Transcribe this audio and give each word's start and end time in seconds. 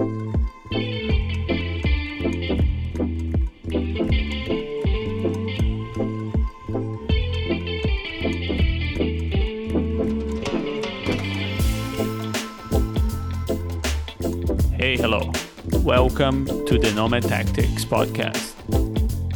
Hey, 0.00 0.06
hello. 14.96 15.30
Welcome 15.82 16.46
to 16.46 16.78
the 16.78 16.92
Nomad 16.96 17.24
Tactics 17.24 17.84
podcast. 17.84 18.54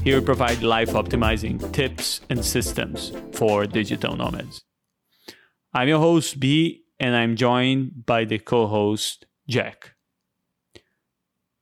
Here 0.01 0.19
we 0.19 0.25
provide 0.25 0.63
life 0.63 0.93
optimizing 0.93 1.71
tips 1.75 2.23
and 2.31 2.43
systems 2.43 3.13
for 3.33 3.67
digital 3.67 4.17
nomads. 4.17 4.63
I'm 5.75 5.89
your 5.89 5.99
host, 5.99 6.41
B, 6.41 6.85
and 6.99 7.15
I'm 7.15 7.37
joined 7.37 8.07
by 8.07 8.25
the 8.25 8.39
co 8.39 8.67
host, 8.67 9.27
Jack. 9.47 9.94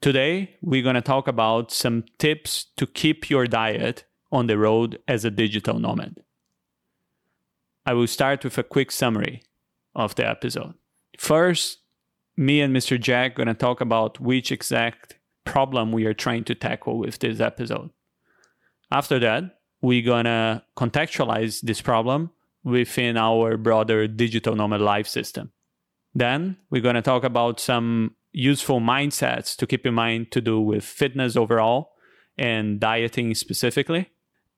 Today, 0.02 0.56
we're 0.60 0.82
going 0.82 0.96
to 0.96 1.00
talk 1.00 1.28
about 1.28 1.70
some 1.70 2.02
tips 2.18 2.66
to 2.76 2.88
keep 2.88 3.30
your 3.30 3.46
diet 3.46 4.02
on 4.32 4.48
the 4.48 4.58
road 4.58 4.98
as 5.06 5.24
a 5.24 5.30
digital 5.30 5.78
nomad. 5.78 6.16
I 7.86 7.92
will 7.92 8.08
start 8.08 8.42
with 8.42 8.58
a 8.58 8.64
quick 8.64 8.90
summary 8.90 9.44
of 9.94 10.16
the 10.16 10.28
episode. 10.28 10.74
First, 11.16 11.82
me 12.36 12.60
and 12.60 12.74
Mr. 12.74 13.00
Jack 13.00 13.36
going 13.36 13.46
to 13.46 13.54
talk 13.54 13.80
about 13.80 14.18
which 14.18 14.50
exact 14.50 15.18
problem 15.44 15.92
we 15.92 16.04
are 16.06 16.14
trying 16.14 16.42
to 16.44 16.54
tackle 16.56 16.98
with 16.98 17.20
this 17.20 17.38
episode. 17.38 17.90
After 18.90 19.20
that, 19.20 19.60
we're 19.82 20.04
going 20.04 20.24
to 20.24 20.64
contextualize 20.76 21.60
this 21.60 21.80
problem 21.80 22.32
within 22.64 23.16
our 23.16 23.56
broader 23.56 24.08
digital 24.08 24.56
nomad 24.56 24.80
life 24.80 25.06
system. 25.06 25.52
Then 26.12 26.56
we're 26.70 26.82
going 26.82 26.96
to 26.96 27.02
talk 27.02 27.22
about 27.22 27.60
some 27.60 28.16
useful 28.32 28.80
mindsets 28.80 29.56
to 29.56 29.66
keep 29.66 29.86
in 29.86 29.94
mind 29.94 30.32
to 30.32 30.40
do 30.40 30.60
with 30.60 30.84
fitness 30.84 31.36
overall 31.36 31.92
and 32.38 32.80
dieting 32.80 33.34
specifically. 33.34 34.10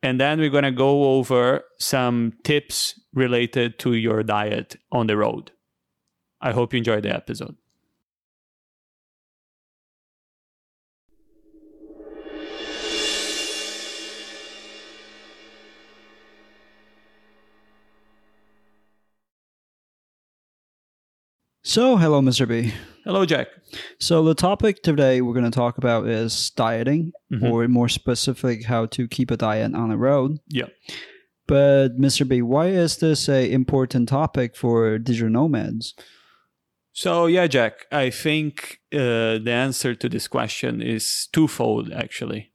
And 0.02 0.20
then 0.20 0.38
we're 0.38 0.50
going 0.50 0.64
to 0.64 0.70
go 0.70 1.16
over 1.16 1.64
some 1.78 2.34
tips 2.44 3.00
related 3.14 3.78
to 3.80 3.94
your 3.94 4.22
diet 4.22 4.76
on 4.92 5.06
the 5.06 5.16
road. 5.16 5.50
I 6.40 6.52
hope 6.52 6.72
you 6.72 6.78
enjoyed 6.78 7.04
the 7.04 7.14
episode. 7.14 7.56
So, 21.66 21.96
hello, 21.96 22.20
Mr. 22.20 22.46
B. 22.46 22.72
Hello, 23.04 23.26
Jack. 23.26 23.48
So, 23.98 24.22
the 24.24 24.34
topic 24.34 24.82
today 24.82 25.20
we're 25.20 25.34
going 25.34 25.44
to 25.44 25.50
talk 25.50 25.76
about 25.76 26.08
is 26.08 26.50
dieting, 26.50 27.12
Mhm. 27.32 27.50
or 27.50 27.68
more 27.68 27.88
specific, 27.88 28.64
how 28.64 28.86
to 28.86 29.06
keep 29.08 29.30
a 29.30 29.36
diet 29.36 29.74
on 29.74 29.90
the 29.90 29.96
road. 29.98 30.38
Yeah. 30.48 30.68
But, 31.46 31.98
Mr. 31.98 32.26
B, 32.26 32.40
why 32.40 32.68
is 32.68 32.96
this 32.98 33.28
a 33.28 33.50
important 33.50 34.08
topic 34.08 34.56
for 34.56 34.98
digital 34.98 35.30
nomads? 35.30 35.94
So, 36.92 37.26
yeah, 37.26 37.46
Jack, 37.46 37.84
I 37.92 38.08
think 38.10 38.78
uh, 38.92 39.38
the 39.38 39.50
answer 39.52 39.94
to 39.96 40.08
this 40.08 40.28
question 40.28 40.80
is 40.80 41.28
twofold, 41.32 41.92
actually. 41.92 42.52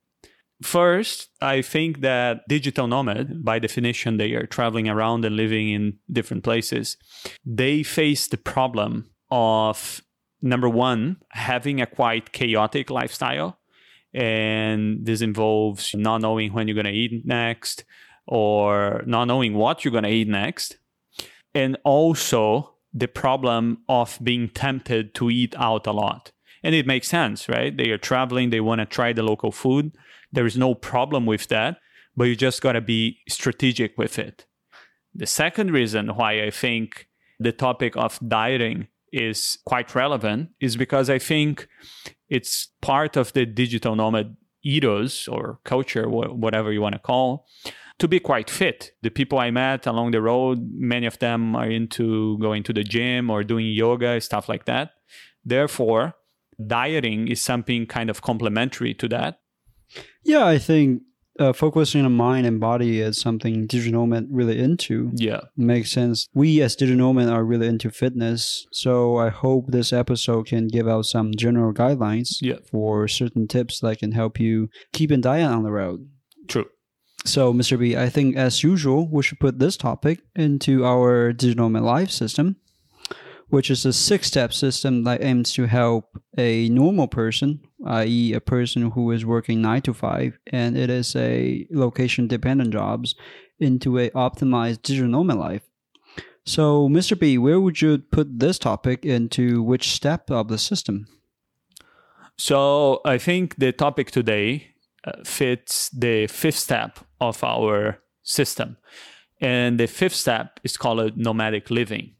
First, 0.64 1.30
I 1.42 1.62
think 1.62 2.02
that 2.02 2.42
digital 2.48 2.88
nomad, 2.88 3.44
by 3.46 3.60
definition, 3.60 4.18
they 4.18 4.34
are 4.34 4.48
traveling 4.48 4.90
around 4.90 5.26
and 5.26 5.36
living 5.36 5.70
in 5.70 6.00
different 6.12 6.44
places. 6.44 6.98
They 7.46 7.84
face 7.84 8.28
the 8.28 8.38
problem 8.38 9.12
of 9.30 10.02
number 10.42 10.70
one, 10.70 11.18
having 11.30 11.82
a 11.82 11.86
quite 11.86 12.32
chaotic 12.32 12.90
lifestyle. 12.90 13.60
And 14.14 15.06
this 15.06 15.22
involves 15.22 15.94
not 15.94 16.22
knowing 16.22 16.54
when 16.54 16.68
you're 16.68 16.76
going 16.76 16.86
to 16.86 16.92
eat 16.92 17.26
next 17.26 17.84
or 18.26 19.04
not 19.06 19.26
knowing 19.26 19.54
what 19.54 19.84
you're 19.84 19.92
going 19.92 20.04
to 20.04 20.10
eat 20.10 20.28
next. 20.28 20.78
And 21.54 21.78
also 21.84 22.76
the 22.94 23.08
problem 23.08 23.80
of 23.88 24.18
being 24.24 24.50
tempted 24.50 25.14
to 25.16 25.30
eat 25.30 25.56
out 25.58 25.86
a 25.86 25.92
lot. 25.92 26.32
And 26.64 26.76
it 26.76 26.88
makes 26.88 27.08
sense, 27.08 27.48
right? 27.48 27.76
They 27.76 27.90
are 27.92 27.98
traveling, 27.98 28.50
they 28.50 28.60
want 28.60 28.80
to 28.80 28.86
try 28.86 29.14
the 29.14 29.24
local 29.24 29.52
food. 29.52 29.92
There 30.32 30.46
is 30.46 30.58
no 30.58 30.76
problem 30.76 31.26
with 31.26 31.48
that, 31.48 31.78
but 32.16 32.26
you 32.26 32.36
just 32.36 32.62
got 32.62 32.74
to 32.74 32.82
be 32.82 33.20
strategic 33.30 33.98
with 33.98 34.20
it. 34.20 34.46
The 35.14 35.26
second 35.26 35.72
reason 35.72 36.10
why 36.10 36.44
I 36.44 36.52
think 36.52 37.08
the 37.40 37.52
topic 37.52 37.96
of 37.96 38.20
dieting 38.28 38.88
is 39.12 39.58
quite 39.66 39.96
relevant 39.96 40.50
is 40.60 40.78
because 40.78 41.10
I 41.10 41.20
think 41.20 41.68
it's 42.30 42.70
part 42.82 43.18
of 43.18 43.34
the 43.34 43.46
digital 43.46 43.96
nomad 43.96 44.36
ethos 44.64 45.28
or 45.28 45.60
culture, 45.64 46.06
wh- 46.06 46.38
whatever 46.38 46.72
you 46.72 46.82
want 46.82 46.94
to 46.94 47.00
call, 47.00 47.48
to 47.98 48.08
be 48.08 48.20
quite 48.20 48.50
fit. 48.50 48.92
The 49.02 49.10
people 49.10 49.40
I 49.40 49.52
met 49.52 49.86
along 49.86 50.12
the 50.12 50.22
road, 50.22 50.60
many 50.74 51.06
of 51.06 51.20
them 51.20 51.56
are 51.56 51.70
into 51.70 52.38
going 52.40 52.64
to 52.64 52.74
the 52.74 52.84
gym 52.84 53.30
or 53.30 53.44
doing 53.44 53.68
yoga, 53.68 54.20
stuff 54.22 54.50
like 54.50 54.66
that. 54.66 54.92
Therefore, 55.44 56.16
dieting 56.66 57.28
is 57.28 57.42
something 57.42 57.86
kind 57.86 58.10
of 58.10 58.22
complementary 58.22 58.94
to 58.96 59.08
that. 59.10 59.40
Yeah, 60.24 60.46
I 60.46 60.60
think 60.60 61.02
uh, 61.40 61.54
focusing 61.54 62.06
on 62.06 62.14
mind 62.14 62.46
and 62.46 62.60
body 62.60 63.00
is 63.00 63.20
something 63.20 63.66
digital 63.66 64.02
nomad 64.06 64.28
really 64.30 64.60
into. 64.60 65.12
Yeah. 65.16 65.42
Makes 65.58 65.92
sense. 65.92 66.28
We 66.34 66.62
as 66.62 66.76
digital 66.76 67.14
nomad 67.14 67.30
are 67.30 67.44
really 67.44 67.68
into 67.68 67.90
fitness, 67.90 68.68
so 68.72 69.18
I 69.18 69.30
hope 69.30 69.68
this 69.68 69.92
episode 69.94 70.48
can 70.48 70.68
give 70.68 70.88
out 70.88 71.06
some 71.06 71.32
general 71.36 71.74
guidelines 71.74 72.38
Yeah. 72.42 72.58
for 72.70 73.08
certain 73.08 73.48
tips 73.48 73.80
that 73.80 74.00
can 74.00 74.12
help 74.12 74.40
you 74.40 74.70
keep 74.94 75.12
a 75.12 75.18
diet 75.18 75.50
on 75.50 75.64
the 75.64 75.72
road. 75.72 76.08
True. 76.48 76.66
So, 77.26 77.54
Mr. 77.54 77.78
B, 77.78 77.98
I 77.98 78.10
think 78.10 78.36
as 78.38 78.64
usual, 78.64 79.08
we 79.12 79.24
should 79.24 79.40
put 79.40 79.60
this 79.60 79.76
topic 79.78 80.22
into 80.36 80.86
our 80.86 81.34
digital 81.34 81.66
nomad 81.70 81.84
life 81.84 82.12
system, 82.12 82.56
which 83.50 83.70
is 83.70 83.86
a 83.86 83.92
six 83.94 84.28
step 84.28 84.54
system 84.54 85.04
that 85.04 85.22
aims 85.24 85.52
to 85.54 85.66
help 85.66 86.06
a 86.38 86.70
normal 86.70 87.08
person, 87.08 87.60
i.e., 87.86 88.34
a 88.34 88.42
person 88.42 88.92
who 88.92 89.12
is 89.12 89.26
working 89.26 89.62
nine 89.62 89.82
to 89.84 89.94
five, 89.94 90.38
and 90.48 90.78
it 90.78 90.90
is 90.90 91.16
a 91.16 91.68
location 91.72 92.28
dependent 92.28 92.72
jobs, 92.72 93.16
into 93.60 93.98
a 93.98 94.10
optimized 94.12 94.82
digital 94.82 95.10
nomad 95.10 95.38
life. 95.38 95.64
So, 96.46 96.88
Mr. 96.90 97.20
B, 97.20 97.38
where 97.38 97.60
would 97.60 97.82
you 97.82 97.98
put 98.00 98.40
this 98.40 98.58
topic 98.58 99.06
into 99.06 99.62
which 99.62 99.92
step 99.92 100.32
of 100.32 100.48
the 100.48 100.58
system? 100.58 101.08
So 102.40 103.02
I 103.04 103.18
think 103.18 103.58
the 103.58 103.74
topic 103.74 104.12
today 104.12 104.70
uh, 105.04 105.12
fits 105.26 105.90
the 105.90 106.28
fifth 106.28 106.58
step 106.58 107.00
of 107.20 107.44
our 107.44 108.00
system. 108.24 108.78
And 109.42 109.78
the 109.78 109.88
fifth 109.88 110.16
step 110.16 110.60
is 110.64 110.78
called 110.78 111.18
nomadic 111.18 111.70
living. 111.70 112.16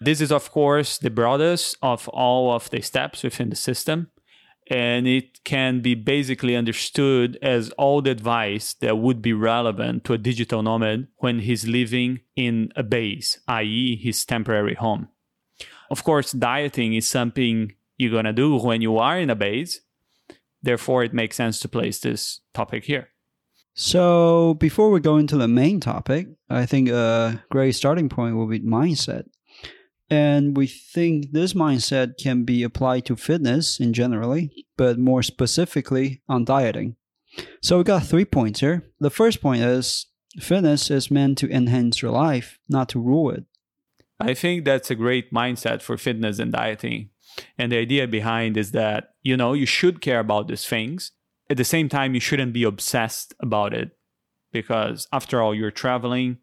This 0.00 0.20
is, 0.20 0.30
of 0.30 0.52
course, 0.52 0.96
the 0.98 1.10
broadest 1.10 1.76
of 1.82 2.08
all 2.08 2.52
of 2.54 2.70
the 2.70 2.82
steps 2.82 3.24
within 3.24 3.50
the 3.50 3.56
system. 3.56 4.12
And 4.70 5.06
it 5.06 5.42
can 5.44 5.80
be 5.80 5.94
basically 5.94 6.56
understood 6.56 7.38
as 7.42 7.70
all 7.70 8.00
the 8.00 8.10
advice 8.10 8.74
that 8.74 8.96
would 8.96 9.20
be 9.20 9.32
relevant 9.32 10.04
to 10.04 10.12
a 10.12 10.18
digital 10.18 10.62
nomad 10.62 11.08
when 11.16 11.40
he's 11.40 11.66
living 11.66 12.20
in 12.36 12.72
a 12.76 12.82
base, 12.82 13.40
i.e., 13.48 13.96
his 13.96 14.24
temporary 14.24 14.74
home. 14.74 15.08
Of 15.90 16.04
course, 16.04 16.32
dieting 16.32 16.94
is 16.94 17.08
something 17.08 17.74
you're 17.98 18.10
going 18.10 18.24
to 18.24 18.32
do 18.32 18.56
when 18.56 18.80
you 18.80 18.98
are 18.98 19.18
in 19.18 19.30
a 19.30 19.34
base. 19.34 19.80
Therefore, 20.62 21.02
it 21.02 21.12
makes 21.12 21.36
sense 21.36 21.58
to 21.60 21.68
place 21.68 22.00
this 22.00 22.40
topic 22.54 22.84
here. 22.84 23.08
So, 23.74 24.54
before 24.54 24.90
we 24.90 25.00
go 25.00 25.16
into 25.16 25.36
the 25.36 25.48
main 25.48 25.80
topic, 25.80 26.28
I 26.48 26.66
think 26.66 26.88
a 26.88 27.42
great 27.50 27.72
starting 27.72 28.08
point 28.08 28.36
will 28.36 28.46
be 28.46 28.60
mindset. 28.60 29.24
And 30.12 30.58
we 30.58 30.66
think 30.66 31.32
this 31.32 31.54
mindset 31.54 32.18
can 32.18 32.44
be 32.44 32.62
applied 32.62 33.06
to 33.06 33.16
fitness 33.16 33.80
in 33.80 33.94
generally, 33.94 34.66
but 34.76 34.98
more 34.98 35.22
specifically 35.22 36.20
on 36.28 36.44
dieting. 36.44 36.96
So, 37.62 37.78
we 37.78 37.84
got 37.84 38.04
three 38.04 38.26
points 38.26 38.60
here. 38.60 38.84
The 39.00 39.08
first 39.08 39.40
point 39.40 39.62
is 39.62 40.08
fitness 40.38 40.90
is 40.90 41.10
meant 41.10 41.38
to 41.38 41.50
enhance 41.50 42.02
your 42.02 42.10
life, 42.10 42.58
not 42.68 42.90
to 42.90 43.00
rule 43.00 43.30
it. 43.30 43.44
I 44.20 44.34
think 44.34 44.66
that's 44.66 44.90
a 44.90 44.94
great 44.94 45.32
mindset 45.32 45.80
for 45.80 45.96
fitness 45.96 46.38
and 46.38 46.52
dieting. 46.52 47.08
And 47.56 47.72
the 47.72 47.78
idea 47.78 48.06
behind 48.06 48.58
is 48.58 48.72
that, 48.72 49.14
you 49.22 49.38
know, 49.38 49.54
you 49.54 49.64
should 49.64 50.02
care 50.02 50.20
about 50.20 50.46
these 50.46 50.66
things. 50.66 51.12
At 51.48 51.56
the 51.56 51.64
same 51.64 51.88
time, 51.88 52.12
you 52.12 52.20
shouldn't 52.20 52.52
be 52.52 52.64
obsessed 52.64 53.32
about 53.40 53.72
it 53.72 53.96
because, 54.52 55.08
after 55.10 55.40
all, 55.40 55.54
you're 55.54 55.70
traveling 55.70 56.36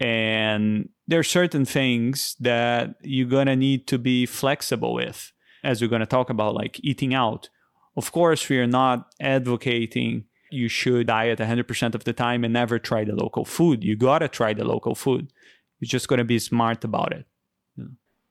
and 0.00 0.88
there 1.06 1.20
are 1.20 1.24
certain 1.24 1.64
things 1.64 2.34
that 2.40 2.94
you're 3.02 3.28
going 3.28 3.46
to 3.46 3.56
need 3.56 3.86
to 3.88 3.98
be 3.98 4.26
flexible 4.26 4.94
with, 4.94 5.32
as 5.62 5.80
we're 5.80 5.88
going 5.88 6.00
to 6.00 6.06
talk 6.06 6.30
about, 6.30 6.54
like 6.54 6.80
eating 6.82 7.14
out. 7.14 7.50
Of 7.96 8.10
course, 8.10 8.48
we 8.48 8.58
are 8.58 8.66
not 8.66 9.12
advocating 9.20 10.24
you 10.50 10.68
should 10.68 11.06
diet 11.06 11.38
100% 11.38 11.94
of 11.94 12.04
the 12.04 12.12
time 12.12 12.44
and 12.44 12.52
never 12.52 12.78
try 12.78 13.04
the 13.04 13.14
local 13.14 13.44
food. 13.44 13.84
You 13.84 13.96
got 13.96 14.18
to 14.18 14.28
try 14.28 14.52
the 14.52 14.64
local 14.64 14.94
food. 14.94 15.32
You're 15.78 15.86
just 15.86 16.08
going 16.08 16.18
to 16.18 16.24
be 16.24 16.38
smart 16.38 16.82
about 16.82 17.12
it. 17.12 17.26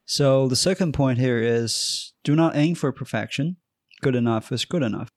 So 0.06 0.48
the 0.48 0.56
second 0.56 0.94
point 0.94 1.20
here 1.20 1.40
is 1.40 2.14
do 2.24 2.36
not 2.36 2.56
aim 2.56 2.76
for 2.76 2.92
perfection. 2.92 3.58
Good 4.02 4.16
enough 4.16 4.52
is 4.52 4.66
good 4.66 4.84
enough. 4.84 5.10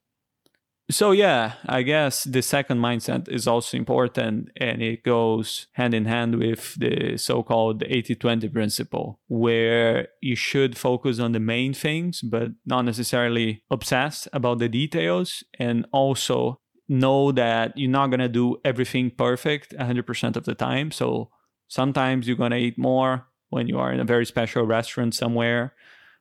So 0.91 1.13
yeah, 1.13 1.55
I 1.67 1.83
guess 1.83 2.25
the 2.25 2.43
second 2.43 2.79
mindset 2.79 3.29
is 3.29 3.47
also 3.47 3.77
important 3.79 4.51
and 4.57 4.83
it 4.83 5.05
goes 5.05 5.69
hand 5.73 5.95
in 5.95 6.05
hand 6.05 6.39
with 6.39 6.75
the 6.75 7.17
so-called 7.17 7.83
80-20 7.83 8.53
principle 8.53 9.19
where 9.29 10.09
you 10.21 10.37
should 10.37 10.77
focus 10.77 11.19
on 11.19 11.33
the 11.33 11.41
main 11.41 11.73
things 11.73 12.21
but 12.21 12.49
not 12.67 12.83
necessarily 12.83 13.63
obsess 13.71 14.29
about 14.35 14.59
the 14.59 14.69
details 14.69 15.43
and 15.59 15.87
also 15.93 16.61
know 16.89 17.33
that 17.33 17.73
you're 17.77 17.91
not 17.91 18.09
going 18.09 18.21
to 18.21 18.29
do 18.29 18.57
everything 18.65 19.11
perfect 19.11 19.75
100% 19.79 20.37
of 20.37 20.45
the 20.45 20.55
time. 20.55 20.91
So 20.91 21.31
sometimes 21.69 22.29
you're 22.29 22.37
going 22.37 22.51
to 22.51 22.59
eat 22.59 22.77
more 22.77 23.29
when 23.49 23.67
you 23.67 23.79
are 23.79 23.93
in 23.93 24.01
a 24.01 24.05
very 24.05 24.27
special 24.27 24.67
restaurant 24.67 25.15
somewhere 25.15 25.75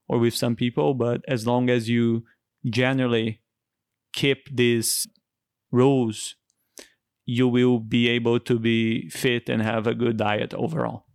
or 0.07 0.19
with 0.19 0.35
some 0.35 0.55
people, 0.55 0.93
but 0.93 1.21
as 1.27 1.45
long 1.45 1.69
as 1.69 1.89
you 1.89 2.23
generally 2.69 3.40
keep 4.13 4.55
these 4.55 5.07
rules, 5.71 6.35
you 7.25 7.47
will 7.47 7.79
be 7.79 8.09
able 8.09 8.39
to 8.39 8.59
be 8.59 9.09
fit 9.09 9.49
and 9.49 9.61
have 9.61 9.87
a 9.87 9.95
good 9.95 10.17
diet 10.17 10.53
overall. 10.53 11.05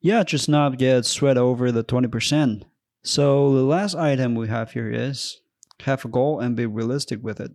Yeah, 0.00 0.22
just 0.22 0.48
not 0.48 0.78
get 0.78 1.04
sweat 1.04 1.36
over 1.36 1.72
the 1.72 1.82
20%. 1.82 2.62
So 3.02 3.54
the 3.54 3.62
last 3.62 3.94
item 3.94 4.34
we 4.34 4.48
have 4.48 4.72
here 4.72 4.90
is 4.90 5.40
have 5.80 6.04
a 6.04 6.08
goal 6.08 6.40
and 6.40 6.56
be 6.56 6.66
realistic 6.66 7.22
with 7.22 7.40
it. 7.40 7.52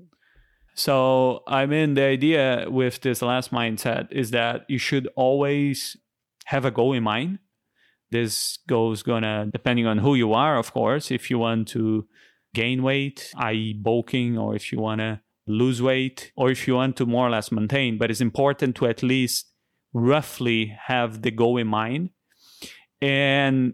So, 0.74 1.44
I 1.48 1.66
mean, 1.66 1.96
the 1.96 2.04
idea 2.04 2.66
with 2.70 3.02
this 3.02 3.22
last 3.22 3.52
mindset 3.52 4.12
is 4.12 4.32
that 4.32 4.66
you 4.70 4.78
should 4.78 5.08
always 5.16 5.98
have 6.46 6.66
a 6.66 6.72
goal 6.72 6.94
in 6.94 7.04
mind. 7.04 7.40
This 8.10 8.60
goal 8.68 8.92
is 8.92 9.04
gonna, 9.04 9.48
depending 9.52 9.86
on 9.86 10.00
who 10.00 10.16
you 10.16 10.34
are, 10.34 10.58
of 10.58 10.74
course, 10.74 11.12
if 11.12 11.30
you 11.30 11.40
want 11.40 11.68
to 11.70 12.08
gain 12.54 12.84
weight, 12.84 13.32
i.e., 13.38 13.74
bulking, 13.74 14.38
or 14.38 14.56
if 14.56 14.72
you 14.72 14.80
want 14.80 15.00
to 15.00 15.22
lose 15.48 15.82
weight, 15.82 16.32
or 16.36 16.52
if 16.52 16.68
you 16.68 16.76
want 16.76 16.96
to 16.98 17.06
more 17.06 17.28
or 17.28 17.30
less 17.32 17.52
maintain. 17.52 17.98
But 17.98 18.12
it's 18.12 18.22
important 18.22 18.76
to 18.78 18.88
at 18.88 19.04
least 19.04 19.52
roughly 19.94 20.78
have 20.88 21.22
the 21.22 21.32
goal 21.32 21.58
in 21.58 21.68
mind 21.68 22.12
and 23.02 23.74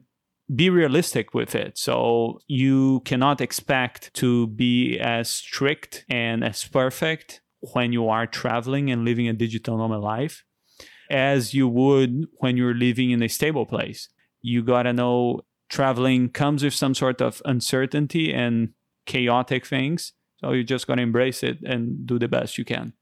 be 0.54 0.70
realistic 0.70 1.34
with 1.34 1.56
it. 1.56 1.78
So 1.78 2.40
you 2.48 3.02
cannot 3.02 3.42
expect 3.42 4.14
to 4.16 4.48
be 4.48 4.98
as 4.98 5.30
strict 5.30 6.06
and 6.10 6.44
as 6.44 6.64
perfect 6.64 7.42
when 7.74 7.92
you 7.92 8.08
are 8.08 8.26
traveling 8.26 8.90
and 8.90 9.04
living 9.04 9.28
a 9.28 9.34
digital 9.34 9.78
nomad 9.78 10.00
life 10.00 10.44
as 11.10 11.54
you 11.54 11.68
would 11.68 12.26
when 12.38 12.58
you're 12.58 12.74
living 12.74 13.12
in 13.12 13.22
a 13.22 13.30
stable 13.30 13.66
place. 13.66 14.10
You 14.42 14.64
got 14.64 14.84
to 14.84 14.94
know 14.94 15.42
traveling 15.70 16.30
comes 16.30 16.64
with 16.64 16.74
some 16.74 16.96
sort 16.96 17.22
of 17.22 17.42
uncertainty 17.46 18.34
and 18.34 18.70
chaotic 19.06 19.66
things. 19.66 20.14
So 20.40 20.52
you're 20.52 20.64
just 20.64 20.88
to 20.88 20.94
embrace 20.94 21.44
it 21.44 21.60
and 21.66 22.06
do 22.06 22.20
the 22.20 22.28
best 22.28 22.58
you 22.58 22.66
can. 22.66 22.94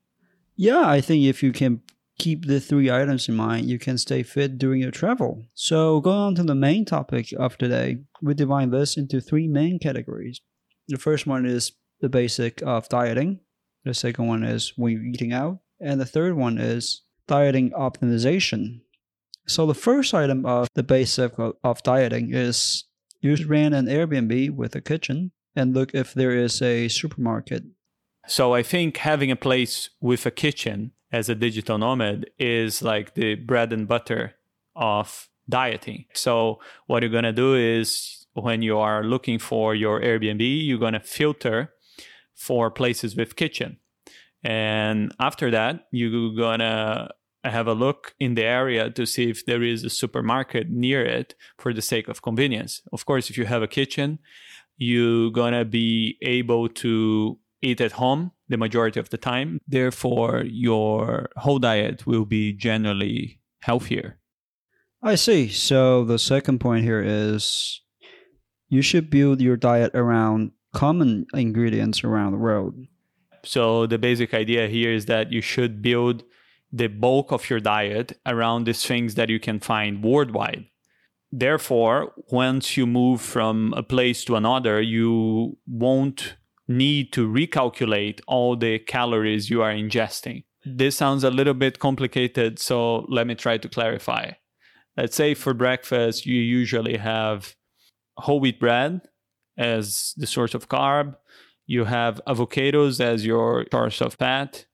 Yeah, 0.56 0.88
I 0.90 1.02
think 1.02 1.26
if 1.26 1.44
you 1.44 1.52
can 1.52 1.82
keep 2.18 2.46
the 2.46 2.60
three 2.60 2.90
items 2.90 3.28
in 3.28 3.36
mind, 3.36 3.68
you 3.68 3.78
can 3.78 3.98
stay 3.98 4.24
fit 4.24 4.58
during 4.58 4.82
your 4.82 4.92
travel. 4.92 5.44
So, 5.54 6.00
going 6.00 6.18
on 6.18 6.36
to 6.36 6.44
the 6.44 6.56
main 6.56 6.86
topic 6.86 7.34
of 7.38 7.58
today, 7.58 7.98
we 8.22 8.34
divide 8.34 8.72
this 8.72 8.96
into 8.96 9.20
three 9.20 9.48
main 9.48 9.80
categories. 9.80 10.40
The 10.88 10.98
first 10.98 11.28
one 11.28 11.46
is 11.46 11.74
the 12.00 12.08
basic 12.08 12.62
of 12.62 12.88
dieting, 12.88 13.42
the 13.84 13.94
second 13.94 14.28
one 14.28 14.44
is 14.44 14.74
when 14.76 14.94
you're 14.94 15.04
eating 15.04 15.34
out, 15.34 15.60
and 15.80 16.00
the 16.00 16.06
third 16.06 16.36
one 16.36 16.58
is 16.58 17.04
dieting 17.28 17.72
optimization. 17.72 18.82
So, 19.48 19.66
the 19.66 19.74
first 19.74 20.14
item 20.14 20.46
of 20.46 20.68
the 20.74 20.84
basic 20.84 21.34
of 21.38 21.84
dieting 21.84 22.34
is 22.34 22.86
you 23.22 23.36
rent 23.48 23.76
an 23.76 23.86
Airbnb 23.86 24.52
with 24.52 24.76
a 24.76 24.82
kitchen 24.82 25.32
and 25.56 25.74
look 25.74 25.94
if 25.94 26.14
there 26.14 26.32
is 26.32 26.62
a 26.62 26.88
supermarket. 26.88 27.64
So, 28.28 28.54
I 28.54 28.64
think 28.64 28.98
having 28.98 29.32
a 29.32 29.36
place 29.36 29.90
with 30.02 30.26
a 30.26 30.32
kitchen 30.32 30.92
as 31.12 31.30
a 31.30 31.36
digital 31.36 31.78
nomad 31.78 32.30
is 32.38 32.82
like 32.82 33.14
the 33.14 33.36
bread 33.36 33.72
and 33.72 33.88
butter 33.88 34.34
of 34.76 35.30
dieting. 35.48 36.06
So 36.14 36.60
what 36.88 37.04
you're 37.04 37.12
going 37.12 37.24
to 37.24 37.32
do 37.32 37.56
is 37.56 38.28
when 38.34 38.62
you 38.62 38.78
are 38.78 39.04
looking 39.04 39.40
for 39.40 39.76
your 39.76 40.02
Airbnb, 40.02 40.66
you're 40.66 40.80
going 40.80 40.94
to 40.94 41.00
filter 41.00 41.72
for 42.34 42.70
places 42.70 43.16
with 43.16 43.36
kitchen. 43.36 43.78
And 44.44 45.14
after 45.20 45.50
that, 45.52 45.88
you're 45.92 46.36
going 46.36 46.60
to 46.60 47.10
have 47.50 47.68
a 47.68 47.74
look 47.74 48.16
in 48.20 48.36
the 48.36 48.44
area 48.44 48.90
to 48.90 49.06
see 49.06 49.30
if 49.30 49.46
there 49.46 49.64
is 49.64 49.84
a 49.84 49.90
supermarket 49.90 50.70
near 50.70 51.04
it 51.04 51.36
for 51.58 51.74
the 51.74 51.82
sake 51.82 52.08
of 52.08 52.22
convenience. 52.22 52.82
Of 52.92 53.06
course, 53.06 53.30
if 53.30 53.38
you 53.38 53.46
have 53.46 53.64
a 53.64 53.68
kitchen, 53.68 54.20
you're 54.78 55.32
going 55.32 55.54
to 55.54 55.66
be 55.66 56.18
able 56.22 56.70
to 56.70 57.38
eat 57.62 57.82
at 57.82 57.94
home 57.94 58.32
the 58.50 58.58
majority 58.58 59.00
of 59.00 59.10
the 59.10 59.18
time. 59.18 59.60
Therefore, 59.68 60.44
your 60.46 61.30
whole 61.38 61.60
diet 61.60 62.06
will 62.06 62.26
be 62.26 62.54
generally 62.54 63.40
healthier. 63.62 64.20
I 65.02 65.16
see. 65.16 65.50
So 65.50 66.04
the 66.04 66.20
second 66.20 66.60
point 66.60 66.84
here 66.84 67.02
is 67.02 67.82
you 68.70 68.82
should 68.82 69.10
build 69.10 69.42
your 69.42 69.58
diet 69.58 69.94
around 69.96 70.52
common 70.74 71.26
ingredients 71.34 72.04
around 72.04 72.32
the 72.34 72.38
world. 72.38 72.76
So 73.44 73.86
the 73.86 73.98
basic 73.98 74.34
idea 74.34 74.68
here 74.68 74.92
is 74.92 75.06
that 75.06 75.32
you 75.32 75.42
should 75.42 75.82
build 75.82 76.24
the 76.72 76.88
bulk 76.88 77.32
of 77.32 77.50
your 77.50 77.60
diet 77.60 78.20
around 78.26 78.66
these 78.66 78.86
things 78.86 79.16
that 79.16 79.30
you 79.30 79.40
can 79.40 79.60
find 79.60 80.04
worldwide. 80.04 80.66
Therefore, 81.32 82.14
once 82.32 82.78
you 82.78 82.86
move 82.86 83.22
from 83.22 83.74
a 83.76 83.84
place 83.84 84.24
to 84.26 84.36
another, 84.36 84.82
you 84.82 85.58
won't 85.68 86.36
need 86.68 87.14
to 87.14 87.28
recalculate 87.28 88.22
all 88.28 88.56
the 88.56 88.80
calories 88.80 89.50
you 89.50 89.62
are 89.62 89.74
ingesting. 89.74 90.44
This 90.66 90.98
sounds 90.98 91.24
a 91.24 91.30
little 91.30 91.54
bit 91.54 91.80
complicated, 91.80 92.58
so 92.58 93.06
let 93.10 93.28
me 93.28 93.36
try 93.36 93.58
to 93.58 93.70
clarify. 93.70 94.32
Let's 94.98 95.16
say 95.16 95.34
for 95.34 95.54
breakfast, 95.54 96.26
you 96.26 96.40
usually 96.40 96.98
have 96.98 97.56
whole 98.18 98.40
wheat 98.40 98.60
bread 98.60 99.02
as 99.58 100.14
the 100.18 100.28
source 100.28 100.54
of 100.54 100.70
carb, 100.70 101.16
you 101.68 101.86
have 101.86 102.22
avocados 102.28 103.00
as 103.00 103.26
your 103.26 103.66
source 103.72 104.02
of 104.02 104.14
fat, 104.16 104.66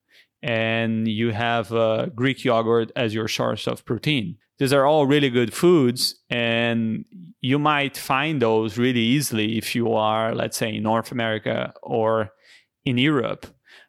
and 0.44 1.08
you 1.08 1.32
have 1.32 1.72
uh, 1.72 2.08
Greek 2.08 2.44
yogurt 2.44 2.92
as 2.96 3.14
your 3.14 3.28
source 3.28 3.68
of 3.68 3.86
protein. 3.86 4.38
These 4.58 4.74
are 4.74 4.86
all 4.86 5.06
really 5.06 5.30
good 5.30 5.54
foods 5.54 6.16
and 6.30 7.06
you 7.42 7.58
might 7.58 7.98
find 7.98 8.42
those 8.42 8.78
really 8.78 9.00
easily 9.00 9.58
if 9.58 9.74
you 9.76 9.94
are 9.94 10.36
let's 10.36 10.58
say 10.58 10.76
in 10.76 10.84
north 10.84 11.12
america 11.12 11.74
or 11.82 12.30
in 12.86 12.98
europe. 13.00 13.48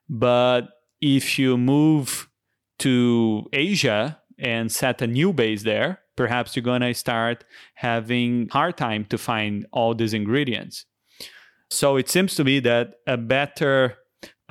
But 0.08 0.68
if 1.00 1.38
you 1.38 1.58
move 1.58 2.28
to 2.78 3.46
asia 3.52 4.18
and 4.38 4.72
set 4.72 5.02
a 5.02 5.06
new 5.06 5.32
base 5.34 5.62
there 5.62 6.02
perhaps 6.16 6.54
you're 6.54 6.62
going 6.62 6.82
to 6.82 6.94
start 6.94 7.44
having 7.74 8.48
hard 8.48 8.76
time 8.76 9.04
to 9.06 9.18
find 9.18 9.66
all 9.72 9.94
these 9.94 10.14
ingredients. 10.14 10.84
So 11.70 11.96
it 11.96 12.08
seems 12.08 12.34
to 12.34 12.44
me 12.44 12.60
that 12.60 12.94
a 13.06 13.16
better 13.16 13.96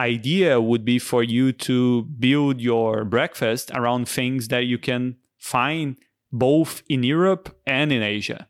idea 0.01 0.59
would 0.59 0.83
be 0.83 0.99
for 0.99 1.23
you 1.23 1.51
to 1.51 2.03
build 2.19 2.59
your 2.59 3.05
breakfast 3.05 3.71
around 3.73 4.07
things 4.07 4.47
that 4.47 4.65
you 4.65 4.77
can 4.77 5.15
find 5.37 5.97
both 6.31 6.81
in 6.89 7.03
Europe 7.03 7.55
and 7.67 7.91
in 7.91 8.01
Asia. 8.01 8.47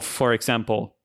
For 0.00 0.32
example, 0.32 0.96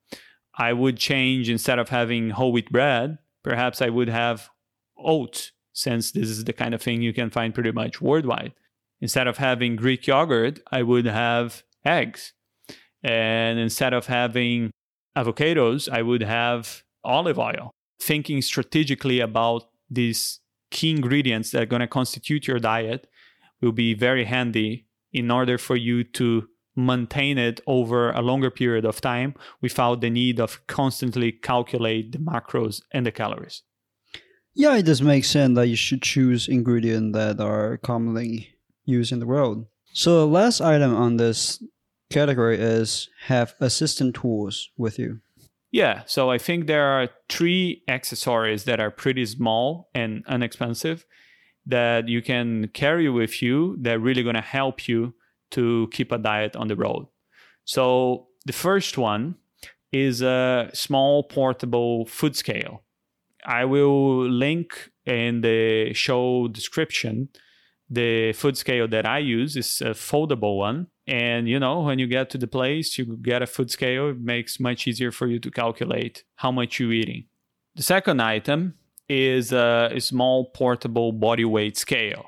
I 0.57 0.73
would 0.73 0.97
change 0.97 1.49
instead 1.49 1.79
of 1.79 1.89
having 1.89 2.29
whole 2.31 2.51
wheat 2.51 2.71
bread, 2.71 3.17
perhaps 3.43 3.81
I 3.81 3.89
would 3.89 4.09
have 4.09 4.49
oats, 4.97 5.51
since 5.73 6.11
this 6.11 6.29
is 6.29 6.43
the 6.43 6.53
kind 6.53 6.73
of 6.73 6.81
thing 6.81 7.01
you 7.01 7.13
can 7.13 7.29
find 7.29 7.53
pretty 7.53 7.71
much 7.71 8.01
worldwide. 8.01 8.53
Instead 8.99 9.27
of 9.27 9.37
having 9.37 9.75
Greek 9.75 10.07
yogurt, 10.07 10.59
I 10.71 10.81
would 10.83 11.05
have 11.05 11.63
eggs. 11.85 12.33
And 13.03 13.59
instead 13.59 13.93
of 13.93 14.07
having 14.07 14.71
avocados, 15.15 15.87
I 15.89 16.01
would 16.01 16.23
have 16.23 16.83
olive 17.03 17.39
oil. 17.39 17.71
Thinking 18.01 18.41
strategically 18.41 19.19
about 19.19 19.69
these 19.89 20.39
key 20.69 20.91
ingredients 20.91 21.51
that 21.51 21.63
are 21.63 21.67
going 21.67 21.81
to 21.81 21.87
constitute 21.87 22.47
your 22.47 22.59
diet 22.59 23.07
will 23.61 23.71
be 23.71 23.93
very 23.93 24.25
handy 24.25 24.85
in 25.13 25.31
order 25.31 25.57
for 25.57 25.75
you 25.75 26.03
to 26.03 26.47
maintain 26.75 27.37
it 27.37 27.59
over 27.65 28.11
a 28.11 28.21
longer 28.21 28.51
period 28.51 28.85
of 28.85 29.01
time 29.01 29.33
without 29.61 29.99
the 30.01 30.09
need 30.09 30.39
of 30.39 30.65
constantly 30.67 31.31
calculate 31.31 32.11
the 32.11 32.19
macros 32.19 32.81
and 32.91 33.05
the 33.05 33.11
calories. 33.11 33.63
Yeah, 34.53 34.75
it 34.75 34.83
does 34.83 35.01
make 35.01 35.25
sense 35.25 35.55
that 35.55 35.67
you 35.67 35.75
should 35.75 36.01
choose 36.01 36.47
ingredients 36.47 37.15
that 37.15 37.39
are 37.39 37.77
commonly 37.77 38.49
used 38.85 39.11
in 39.11 39.19
the 39.19 39.25
world. 39.25 39.65
So 39.93 40.19
the 40.19 40.27
last 40.27 40.61
item 40.61 40.95
on 40.95 41.17
this 41.17 41.63
category 42.09 42.57
is 42.57 43.09
have 43.25 43.55
assistant 43.59 44.15
tools 44.15 44.69
with 44.77 44.99
you. 44.99 45.19
Yeah, 45.71 46.03
so 46.05 46.31
I 46.31 46.37
think 46.37 46.67
there 46.67 46.85
are 46.85 47.09
three 47.29 47.83
accessories 47.87 48.63
that 48.63 48.79
are 48.79 48.89
pretty 48.89 49.25
small 49.25 49.89
and 49.93 50.23
inexpensive 50.29 51.05
that 51.65 52.07
you 52.07 52.21
can 52.21 52.69
carry 52.69 53.09
with 53.09 53.41
you 53.41 53.77
that 53.81 53.95
are 53.95 53.99
really 53.99 54.23
going 54.23 54.35
to 54.35 54.41
help 54.41 54.87
you 54.87 55.13
to 55.51 55.89
keep 55.91 56.11
a 56.11 56.17
diet 56.17 56.55
on 56.55 56.67
the 56.67 56.75
road. 56.75 57.07
So 57.65 58.27
the 58.45 58.53
first 58.53 58.97
one 58.97 59.35
is 59.91 60.21
a 60.21 60.69
small 60.73 61.23
portable 61.23 62.05
food 62.05 62.35
scale. 62.35 62.83
I 63.45 63.65
will 63.65 64.29
link 64.29 64.91
in 65.05 65.41
the 65.41 65.93
show 65.93 66.47
description 66.47 67.29
the 67.89 68.33
food 68.33 68.57
scale 68.57 68.87
that 68.89 69.05
I 69.05 69.19
use 69.19 69.55
is 69.55 69.81
a 69.81 69.91
foldable 69.91 70.57
one. 70.57 70.87
And 71.07 71.47
you 71.47 71.59
know, 71.59 71.81
when 71.81 71.99
you 71.99 72.07
get 72.07 72.29
to 72.31 72.37
the 72.37 72.47
place, 72.47 72.97
you 72.97 73.17
get 73.17 73.41
a 73.41 73.47
food 73.47 73.71
scale, 73.71 74.09
it 74.09 74.19
makes 74.19 74.59
much 74.59 74.87
easier 74.87 75.11
for 75.11 75.27
you 75.27 75.39
to 75.39 75.49
calculate 75.49 76.23
how 76.35 76.51
much 76.51 76.79
you're 76.79 76.91
eating. 76.91 77.25
The 77.75 77.83
second 77.83 78.21
item 78.21 78.73
is 79.07 79.53
a, 79.53 79.91
small 79.99 80.45
portable 80.49 81.13
body 81.13 81.45
weight 81.45 81.77
scale. 81.77 82.25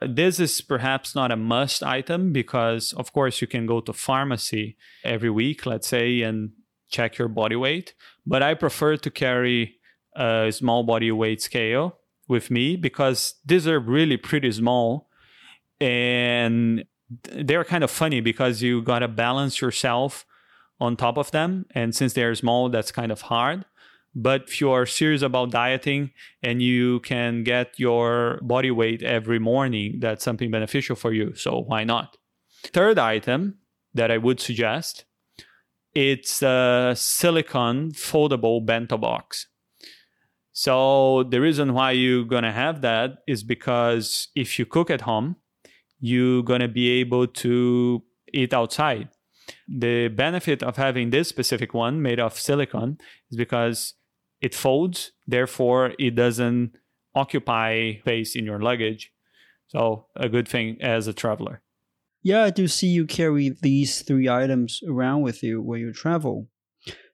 This 0.00 0.40
is 0.40 0.60
perhaps 0.60 1.14
not 1.14 1.30
a 1.30 1.36
must 1.36 1.82
item 1.82 2.32
because 2.32 2.92
of 2.94 3.12
course 3.12 3.40
you 3.40 3.46
can 3.46 3.66
go 3.66 3.80
to 3.80 3.92
pharmacy 3.92 4.76
every 5.04 5.30
week, 5.30 5.66
let's 5.66 5.88
say, 5.88 6.22
and 6.22 6.52
check 6.88 7.18
your 7.18 7.28
body 7.28 7.56
weight. 7.56 7.94
But 8.26 8.42
I 8.42 8.54
prefer 8.54 8.96
to 8.96 9.10
carry 9.10 9.76
a 10.14 10.50
small 10.52 10.84
body 10.84 11.10
weight 11.12 11.42
scale 11.42 11.98
with 12.28 12.50
me 12.50 12.76
because 12.76 13.34
these 13.44 13.66
are 13.66 13.78
really 13.78 14.16
pretty 14.16 14.52
small 14.52 15.08
and 15.80 16.84
they're 17.08 17.64
kind 17.64 17.84
of 17.84 17.90
funny 17.90 18.20
because 18.20 18.62
you 18.62 18.82
got 18.82 19.00
to 19.00 19.08
balance 19.08 19.60
yourself 19.60 20.24
on 20.80 20.96
top 20.96 21.16
of 21.16 21.30
them. 21.30 21.66
And 21.74 21.94
since 21.94 22.12
they're 22.12 22.34
small 22.34 22.68
that's 22.68 22.92
kind 22.92 23.12
of 23.12 23.22
hard. 23.22 23.64
But 24.14 24.44
if 24.44 24.60
you 24.60 24.70
are 24.70 24.86
serious 24.86 25.22
about 25.22 25.50
dieting 25.50 26.10
and 26.42 26.62
you 26.62 27.00
can 27.00 27.44
get 27.44 27.78
your 27.78 28.40
body 28.42 28.70
weight 28.70 29.02
every 29.02 29.38
morning 29.38 30.00
that's 30.00 30.24
something 30.24 30.50
beneficial 30.50 30.96
for 30.96 31.12
you. 31.12 31.34
So 31.34 31.60
why 31.60 31.84
not? 31.84 32.16
Third 32.62 32.98
item 32.98 33.58
that 33.94 34.10
i 34.10 34.18
would 34.18 34.40
suggest 34.40 35.06
it's 35.94 36.42
a 36.42 36.92
silicone 36.94 37.92
foldable 37.92 38.64
bento 38.64 38.98
box. 38.98 39.46
So 40.52 41.22
the 41.22 41.40
reason 41.40 41.72
why 41.72 41.92
you're 41.92 42.24
gonna 42.24 42.52
have 42.52 42.82
that 42.82 43.18
is 43.26 43.42
because 43.42 44.28
if 44.34 44.58
you 44.58 44.66
cook 44.66 44.90
at 44.90 45.02
home, 45.02 45.36
you're 46.00 46.42
gonna 46.42 46.68
be 46.68 46.90
able 47.00 47.26
to 47.26 48.02
eat 48.32 48.52
outside. 48.52 49.08
The 49.68 50.08
benefit 50.08 50.62
of 50.62 50.76
having 50.76 51.10
this 51.10 51.28
specific 51.28 51.74
one 51.74 52.02
made 52.02 52.20
of 52.20 52.38
silicone 52.38 52.98
is 53.30 53.36
because 53.36 53.94
it 54.40 54.54
folds, 54.54 55.12
therefore 55.26 55.92
it 55.98 56.14
doesn't 56.14 56.72
occupy 57.14 57.98
space 58.00 58.36
in 58.36 58.44
your 58.44 58.60
luggage. 58.60 59.12
So 59.68 60.06
a 60.14 60.28
good 60.28 60.46
thing 60.46 60.78
as 60.80 61.06
a 61.06 61.12
traveler. 61.12 61.62
Yeah, 62.22 62.44
I 62.44 62.50
do 62.50 62.68
see 62.68 62.88
you 62.88 63.06
carry 63.06 63.50
these 63.62 64.02
three 64.02 64.28
items 64.28 64.80
around 64.88 65.22
with 65.22 65.42
you 65.42 65.62
when 65.62 65.80
you 65.80 65.92
travel. 65.92 66.48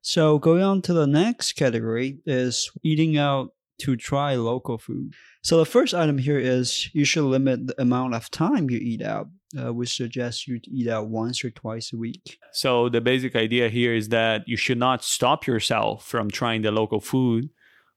So 0.01 0.39
going 0.39 0.63
on 0.63 0.83
to 0.83 0.93
the 0.93 1.07
next 1.07 1.53
category 1.53 2.19
is 2.27 2.71
eating 2.83 3.17
out 3.17 3.51
to 3.83 3.97
try 3.97 4.35
local 4.37 4.79
food. 4.79 5.13
So 5.43 5.59
the 5.59 5.67
first 5.67 5.93
item 5.93 6.19
here 6.19 6.39
is 6.39 6.89
you 6.93 7.05
should 7.05 7.25
limit 7.25 7.67
the 7.67 7.83
amount 7.83 8.15
of 8.15 8.31
time 8.31 8.71
you 8.71 8.79
eat 8.79 9.03
out. 9.03 9.29
Uh, 9.59 9.73
we 9.73 9.87
suggest 9.87 10.47
you 10.47 10.61
eat 10.69 10.89
out 10.89 11.09
once 11.09 11.45
or 11.45 11.51
twice 11.51 11.93
a 11.93 11.97
week. 11.97 12.39
So 12.53 12.89
the 12.89 13.01
basic 13.01 13.35
idea 13.35 13.69
here 13.69 13.93
is 13.93 14.09
that 14.11 14.47
you 14.47 14.57
should 14.57 14.79
not 14.79 15.03
stop 15.03 15.47
yourself 15.47 16.07
from 16.07 16.31
trying 16.31 16.63
the 16.63 16.71
local 16.71 17.01
food 17.01 17.51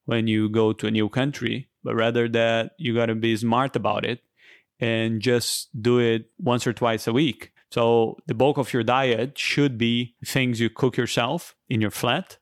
when 0.06 0.28
you 0.28 0.50
go 0.50 0.74
to 0.74 0.88
a 0.88 0.92
new 0.92 1.08
country, 1.08 1.70
but 1.84 1.96
rather 1.96 2.28
that 2.30 2.72
you 2.78 2.96
got 2.96 3.08
to 3.08 3.16
be 3.16 3.38
smart 3.38 3.76
about 3.76 4.06
it 4.06 4.22
and 4.80 5.22
just 5.22 5.70
do 5.80 6.00
it 6.00 6.32
once 6.40 6.66
or 6.66 6.74
twice 6.74 7.08
a 7.08 7.14
week. 7.14 7.52
So 7.72 8.18
the 8.26 8.34
bulk 8.34 8.58
of 8.58 8.74
your 8.74 8.84
diet 8.84 9.38
should 9.38 9.78
be 9.78 10.16
things 10.26 10.60
you 10.60 10.70
cook 10.70 10.98
yourself 10.98 11.56
in 11.70 11.80
your 11.80 11.92
flat 11.92 12.38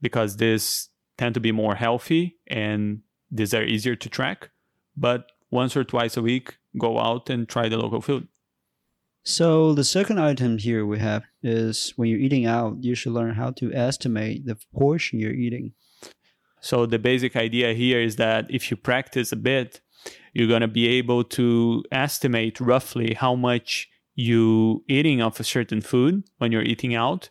because 0.00 0.36
these 0.36 0.88
tend 1.18 1.34
to 1.34 1.40
be 1.40 1.52
more 1.52 1.74
healthy 1.74 2.36
and 2.46 3.00
these 3.30 3.54
are 3.54 3.64
easier 3.64 3.96
to 3.96 4.08
track. 4.08 4.50
But 4.96 5.26
once 5.50 5.76
or 5.76 5.84
twice 5.84 6.16
a 6.16 6.22
week, 6.22 6.58
go 6.78 6.98
out 6.98 7.30
and 7.30 7.48
try 7.48 7.68
the 7.68 7.78
local 7.78 8.00
food. 8.00 8.28
So 9.24 9.74
the 9.74 9.84
second 9.84 10.20
item 10.20 10.58
here 10.58 10.86
we 10.86 11.00
have 11.00 11.24
is 11.42 11.92
when 11.96 12.08
you're 12.08 12.20
eating 12.20 12.46
out, 12.46 12.84
you 12.84 12.94
should 12.94 13.12
learn 13.12 13.34
how 13.34 13.50
to 13.52 13.72
estimate 13.74 14.46
the 14.46 14.56
portion 14.72 15.18
you're 15.18 15.32
eating. 15.32 15.72
So 16.60 16.86
the 16.86 16.98
basic 16.98 17.34
idea 17.34 17.74
here 17.74 18.00
is 18.00 18.16
that 18.16 18.46
if 18.50 18.70
you 18.70 18.76
practice 18.76 19.32
a 19.32 19.36
bit, 19.36 19.80
you're 20.32 20.48
going 20.48 20.60
to 20.60 20.68
be 20.68 20.86
able 20.86 21.24
to 21.24 21.82
estimate 21.90 22.60
roughly 22.60 23.14
how 23.14 23.34
much 23.34 23.88
you 24.14 24.84
eating 24.88 25.20
of 25.20 25.38
a 25.40 25.44
certain 25.44 25.80
food 25.80 26.22
when 26.38 26.52
you're 26.52 26.62
eating 26.62 26.94
out 26.94 27.28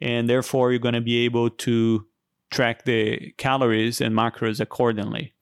and 0.00 0.28
therefore 0.28 0.70
you're 0.70 0.80
going 0.80 0.94
to 0.94 1.00
be 1.00 1.24
able 1.24 1.48
to 1.48 2.06
track 2.54 2.84
the 2.84 3.32
calories 3.36 4.00
and 4.00 4.14
macros 4.14 4.60
accordingly. 4.60 5.34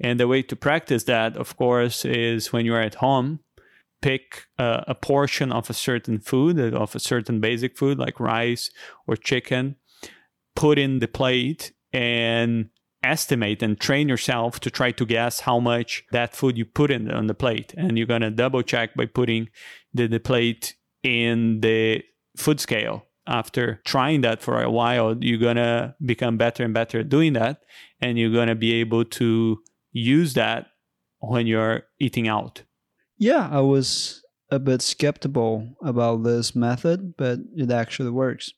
And 0.00 0.18
the 0.18 0.28
way 0.28 0.42
to 0.42 0.56
practice 0.56 1.04
that 1.04 1.36
of 1.36 1.56
course 1.56 2.04
is 2.04 2.52
when 2.52 2.64
you're 2.64 2.80
at 2.80 2.96
home 2.96 3.40
pick 4.02 4.46
a, 4.58 4.84
a 4.88 4.94
portion 4.94 5.52
of 5.52 5.68
a 5.68 5.74
certain 5.74 6.18
food 6.18 6.58
of 6.58 6.94
a 6.94 6.98
certain 6.98 7.38
basic 7.38 7.76
food 7.76 7.98
like 7.98 8.18
rice 8.18 8.70
or 9.06 9.14
chicken 9.14 9.76
put 10.56 10.78
in 10.78 11.00
the 11.00 11.08
plate 11.08 11.72
and 11.92 12.70
estimate 13.02 13.62
and 13.62 13.80
train 13.80 14.08
yourself 14.08 14.60
to 14.60 14.70
try 14.70 14.90
to 14.90 15.06
guess 15.06 15.40
how 15.40 15.58
much 15.58 16.04
that 16.12 16.34
food 16.34 16.56
you 16.56 16.64
put 16.64 16.90
in 16.90 17.10
on 17.10 17.26
the 17.26 17.34
plate. 17.34 17.74
And 17.76 17.96
you're 17.96 18.06
going 18.06 18.20
to 18.22 18.30
double 18.30 18.62
check 18.62 18.94
by 18.94 19.06
putting 19.06 19.48
the, 19.94 20.06
the 20.06 20.20
plate 20.20 20.76
in 21.02 21.60
the 21.60 22.02
food 22.36 22.60
scale 22.60 23.06
after 23.26 23.80
trying 23.84 24.22
that 24.22 24.42
for 24.42 24.62
a 24.62 24.70
while 24.70 25.16
you're 25.20 25.38
going 25.38 25.56
to 25.56 25.94
become 26.04 26.36
better 26.36 26.64
and 26.64 26.74
better 26.74 27.00
at 27.00 27.08
doing 27.08 27.32
that 27.34 27.60
and 28.00 28.18
you're 28.18 28.32
going 28.32 28.48
to 28.48 28.54
be 28.54 28.72
able 28.74 29.04
to 29.04 29.58
use 29.92 30.34
that 30.34 30.66
when 31.18 31.46
you're 31.46 31.82
eating 31.98 32.28
out 32.28 32.62
yeah 33.18 33.48
i 33.52 33.60
was 33.60 34.22
a 34.50 34.58
bit 34.58 34.82
skeptical 34.82 35.68
about 35.82 36.24
this 36.24 36.56
method 36.56 37.14
but 37.16 37.38
it 37.56 37.70
actually 37.70 38.10
works 38.10 38.52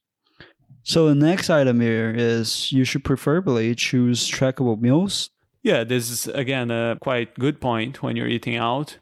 so 0.85 1.09
the 1.09 1.15
next 1.15 1.49
item 1.49 1.81
here 1.81 2.13
is 2.15 2.73
you 2.73 2.85
should 2.85 3.05
preferably 3.05 3.75
choose 3.75 4.29
trackable 4.29 4.81
meals. 4.81 5.31
Yeah, 5.63 5.85
this 5.85 6.11
is 6.11 6.27
again 6.27 6.71
a 6.71 6.99
quite 7.01 7.39
good 7.39 7.61
point 7.61 8.03
when 8.03 8.17
you're 8.17 8.27
eating 8.27 8.57
out. 8.57 8.99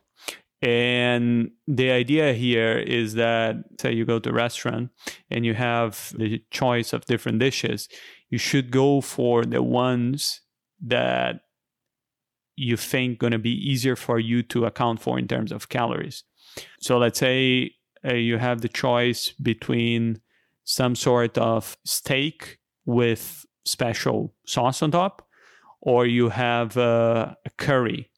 And 0.63 1.53
the 1.67 1.91
idea 1.91 2.35
here 2.35 2.79
is 2.79 3.15
that 3.15 3.57
say 3.81 3.93
you 3.93 4.05
go 4.05 4.19
to 4.19 4.29
a 4.29 4.33
restaurant 4.33 4.91
and 5.31 5.47
you 5.47 5.55
have 5.55 6.13
the 6.17 6.43
choice 6.51 6.93
of 6.93 7.07
different 7.07 7.39
dishes, 7.39 7.89
you 8.29 8.37
should 8.39 8.71
go 8.71 9.01
for 9.01 9.45
the 9.45 9.63
ones 9.63 10.43
that 10.83 11.41
you 12.57 12.77
think 12.77 13.19
going 13.19 13.33
to 13.33 13.39
be 13.39 13.53
easier 13.53 13.97
for 13.97 14.19
you 14.19 14.43
to 14.43 14.67
account 14.67 15.01
for 15.01 15.19
in 15.19 15.27
terms 15.27 15.51
of 15.51 15.71
calories. 15.71 16.25
So 16.81 16.99
let's 16.99 17.19
say 17.19 17.73
uh, 18.05 18.15
you 18.15 18.37
have 18.37 18.61
the 18.61 18.69
choice 18.69 19.31
between 19.31 20.21
some 20.65 20.95
sort 20.95 21.39
of 21.39 21.77
steak 21.87 22.59
with 22.85 23.47
special 23.65 24.35
sauce 24.47 24.83
on 24.83 24.91
top, 24.91 25.27
or 25.81 26.07
you 26.07 26.29
have 26.29 26.77
a 26.77 27.37
curry. 27.57 28.11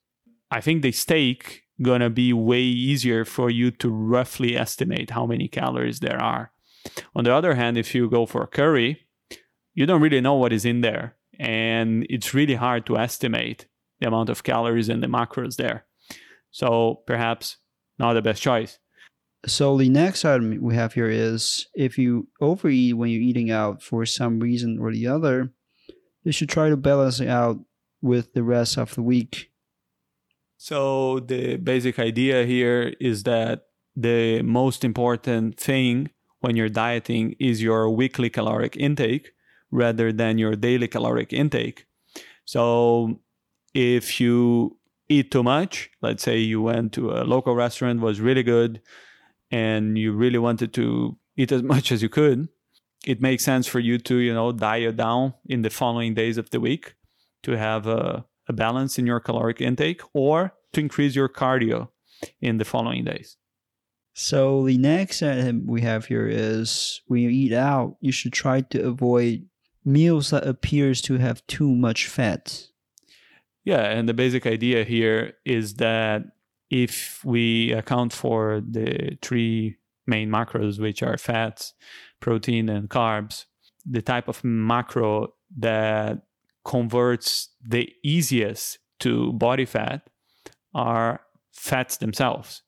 I 0.50 0.60
think 0.60 0.82
the 0.82 0.92
steak 0.92 1.61
gonna 1.80 2.10
be 2.10 2.32
way 2.32 2.60
easier 2.60 3.24
for 3.24 3.50
you 3.50 3.70
to 3.70 3.88
roughly 3.88 4.56
estimate 4.56 5.10
how 5.10 5.26
many 5.26 5.48
calories 5.48 6.00
there 6.00 6.20
are. 6.20 6.52
On 7.14 7.24
the 7.24 7.34
other 7.34 7.54
hand, 7.54 7.78
if 7.78 7.94
you 7.94 8.10
go 8.10 8.26
for 8.26 8.46
curry, 8.46 9.06
you 9.74 9.86
don't 9.86 10.02
really 10.02 10.20
know 10.20 10.34
what 10.34 10.52
is 10.52 10.64
in 10.64 10.80
there, 10.80 11.16
and 11.38 12.06
it's 12.10 12.34
really 12.34 12.56
hard 12.56 12.84
to 12.86 12.98
estimate 12.98 13.66
the 14.00 14.08
amount 14.08 14.28
of 14.28 14.42
calories 14.42 14.88
and 14.88 15.02
the 15.02 15.06
macros 15.06 15.56
there. 15.56 15.86
So 16.50 17.02
perhaps 17.06 17.56
not 17.98 18.14
the 18.14 18.22
best 18.22 18.42
choice. 18.42 18.78
So 19.46 19.76
the 19.76 19.88
next 19.88 20.24
item 20.24 20.58
we 20.60 20.74
have 20.74 20.92
here 20.92 21.08
is 21.08 21.66
if 21.74 21.98
you 21.98 22.28
overeat 22.40 22.96
when 22.96 23.10
you're 23.10 23.22
eating 23.22 23.50
out 23.50 23.82
for 23.82 24.06
some 24.06 24.38
reason 24.38 24.78
or 24.80 24.92
the 24.92 25.06
other, 25.06 25.52
you 26.22 26.32
should 26.32 26.48
try 26.48 26.68
to 26.68 26.76
balance 26.76 27.20
it 27.20 27.28
out 27.28 27.58
with 28.00 28.34
the 28.34 28.42
rest 28.42 28.76
of 28.76 28.94
the 28.94 29.02
week. 29.02 29.51
So 30.62 31.18
the 31.18 31.56
basic 31.56 31.98
idea 31.98 32.44
here 32.44 32.94
is 33.00 33.24
that 33.24 33.64
the 33.96 34.42
most 34.42 34.84
important 34.84 35.58
thing 35.58 36.10
when 36.38 36.54
you're 36.54 36.68
dieting 36.68 37.34
is 37.40 37.60
your 37.60 37.90
weekly 37.90 38.30
caloric 38.30 38.76
intake 38.76 39.32
rather 39.72 40.12
than 40.12 40.38
your 40.38 40.54
daily 40.54 40.86
caloric 40.86 41.32
intake. 41.32 41.86
So 42.44 43.18
if 43.74 44.20
you 44.20 44.78
eat 45.08 45.32
too 45.32 45.42
much, 45.42 45.90
let's 46.00 46.22
say 46.22 46.38
you 46.38 46.62
went 46.62 46.92
to 46.92 47.10
a 47.10 47.24
local 47.24 47.56
restaurant 47.56 48.00
was 48.00 48.20
really 48.20 48.44
good, 48.44 48.80
and 49.50 49.98
you 49.98 50.12
really 50.12 50.38
wanted 50.38 50.72
to 50.74 51.18
eat 51.36 51.50
as 51.50 51.62
much 51.74 51.90
as 51.90 52.02
you 52.02 52.08
could, 52.08 52.48
it 53.04 53.20
makes 53.20 53.44
sense 53.44 53.66
for 53.66 53.80
you 53.80 53.98
to, 53.98 54.18
you 54.18 54.32
know, 54.32 54.52
diet 54.52 54.96
down 54.96 55.34
in 55.44 55.62
the 55.62 55.70
following 55.70 56.14
days 56.14 56.38
of 56.38 56.50
the 56.50 56.60
week 56.60 56.94
to 57.42 57.58
have 57.58 57.88
a, 57.88 58.24
a 58.48 58.52
balance 58.52 58.98
in 58.98 59.06
your 59.06 59.20
caloric 59.20 59.60
intake 59.60 60.02
or 60.14 60.54
to 60.72 60.80
increase 60.80 61.14
your 61.14 61.28
cardio 61.28 61.88
in 62.40 62.58
the 62.58 62.64
following 62.64 63.04
days. 63.04 63.36
So 64.14 64.66
the 64.66 64.78
next 64.78 65.22
item 65.22 65.66
we 65.66 65.80
have 65.82 66.06
here 66.06 66.28
is 66.28 67.00
when 67.06 67.22
you 67.22 67.30
eat 67.30 67.52
out, 67.52 67.96
you 68.00 68.12
should 68.12 68.32
try 68.32 68.60
to 68.60 68.86
avoid 68.86 69.46
meals 69.84 70.30
that 70.30 70.46
appears 70.46 71.00
to 71.02 71.18
have 71.18 71.46
too 71.46 71.74
much 71.74 72.06
fat. 72.06 72.68
Yeah, 73.64 73.82
and 73.82 74.08
the 74.08 74.14
basic 74.14 74.46
idea 74.46 74.84
here 74.84 75.34
is 75.44 75.74
that 75.74 76.24
if 76.70 77.24
we 77.24 77.72
account 77.72 78.12
for 78.12 78.62
the 78.68 79.18
three 79.22 79.76
main 80.06 80.30
macros, 80.30 80.80
which 80.80 81.02
are 81.02 81.16
fats, 81.16 81.74
protein, 82.20 82.68
and 82.68 82.88
carbs, 82.88 83.44
the 83.84 84.02
type 84.02 84.28
of 84.28 84.42
macro 84.42 85.32
that 85.58 86.22
converts 86.64 87.50
the 87.66 87.92
easiest 88.02 88.78
to 89.00 89.32
body 89.32 89.64
fat 89.64 90.08
are 90.74 91.20
fats 91.52 91.96
themselves. 91.96 92.62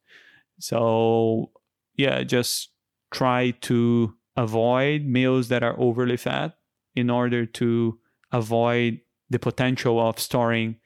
So, 0.58 1.50
yeah, 1.96 2.22
just 2.22 2.70
try 3.10 3.52
to 3.62 4.14
avoid 4.36 5.04
meals 5.04 5.48
that 5.48 5.62
are 5.62 5.78
overly 5.78 6.16
fat 6.16 6.56
in 6.94 7.10
order 7.10 7.46
to 7.46 7.98
avoid 8.32 9.00
the 9.30 9.38
potential 9.38 10.00
of 10.00 10.18
storing 10.18 10.76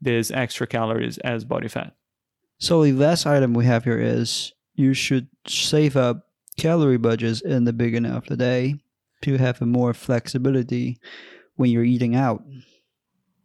these 0.00 0.30
extra 0.30 0.66
calories 0.66 1.18
as 1.18 1.44
body 1.44 1.68
fat. 1.68 1.94
So 2.58 2.82
the 2.82 2.92
last 2.92 3.26
item 3.26 3.54
we 3.54 3.64
have 3.66 3.84
here 3.84 3.98
is 3.98 4.52
you 4.74 4.94
should 4.94 5.28
save 5.46 5.96
up 5.96 6.26
calorie 6.56 6.98
budgets 6.98 7.40
in 7.40 7.64
the 7.64 7.72
beginning 7.72 8.12
of 8.12 8.26
the 8.26 8.36
day 8.36 8.76
to 9.22 9.36
have 9.36 9.60
more 9.60 9.94
flexibility 9.94 10.98
when 11.58 11.70
you're 11.70 11.84
eating 11.84 12.14
out. 12.14 12.42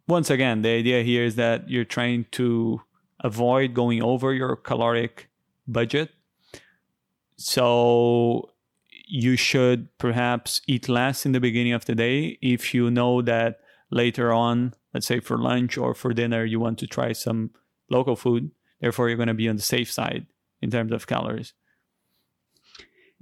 Once 0.07 0.29
again, 0.29 0.61
the 0.61 0.69
idea 0.69 1.01
here 1.01 1.25
is 1.25 1.35
that 1.35 1.67
you're 1.67 1.83
trying 1.83 2.25
to 2.31 2.79
avoid 3.21 3.73
going 3.73 4.01
over 4.03 4.33
your 4.33 4.55
caloric 4.55 5.29
budget. 5.67 6.11
So 7.37 8.49
you 9.07 9.35
should 9.35 9.89
perhaps 9.97 10.61
eat 10.67 10.87
less 10.87 11.25
in 11.25 11.31
the 11.31 11.39
beginning 11.39 11.73
of 11.73 11.85
the 11.85 11.95
day 11.95 12.37
if 12.41 12.73
you 12.73 12.91
know 12.91 13.21
that 13.23 13.59
later 13.89 14.31
on, 14.31 14.73
let's 14.93 15.07
say 15.07 15.19
for 15.19 15.37
lunch 15.37 15.77
or 15.77 15.95
for 15.95 16.13
dinner, 16.13 16.45
you 16.45 16.59
want 16.59 16.77
to 16.79 16.87
try 16.87 17.13
some 17.13 17.49
local 17.89 18.15
food. 18.15 18.51
Therefore, 18.79 19.07
you're 19.07 19.17
going 19.17 19.27
to 19.27 19.33
be 19.33 19.49
on 19.49 19.55
the 19.55 19.61
safe 19.63 19.91
side 19.91 20.27
in 20.61 20.69
terms 20.69 20.91
of 20.91 21.07
calories. 21.07 21.53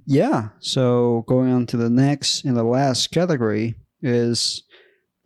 Yeah. 0.04 0.50
So 0.58 1.24
going 1.26 1.50
on 1.50 1.66
to 1.68 1.78
the 1.78 1.90
next 1.90 2.44
and 2.44 2.56
the 2.56 2.64
last 2.64 3.10
category 3.10 3.76
is 4.02 4.64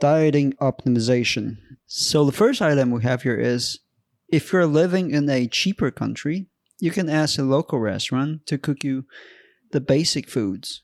dieting 0.00 0.52
optimization. 0.54 1.58
So 1.86 2.24
the 2.24 2.32
first 2.32 2.60
item 2.60 2.90
we 2.90 3.02
have 3.02 3.22
here 3.22 3.38
is 3.38 3.78
if 4.28 4.52
you're 4.52 4.66
living 4.66 5.10
in 5.10 5.28
a 5.30 5.46
cheaper 5.46 5.90
country, 5.90 6.46
you 6.78 6.90
can 6.90 7.08
ask 7.08 7.38
a 7.38 7.42
local 7.42 7.78
restaurant 7.78 8.46
to 8.46 8.58
cook 8.58 8.84
you 8.84 9.04
the 9.72 9.80
basic 9.80 10.28
foods. 10.28 10.82